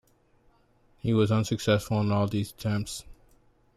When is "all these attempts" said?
2.11-3.03